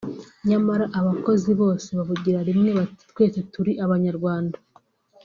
nyamara 0.49 0.85
abakozi 0.99 1.51
bose 1.61 1.89
bavugira 1.97 2.39
rimwe 2.49 2.69
bati 2.77 3.03
“twese 3.11 3.39
turi 3.53 3.71
Abanyarwanda 3.85 4.57